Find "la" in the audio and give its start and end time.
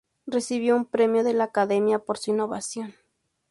1.33-1.43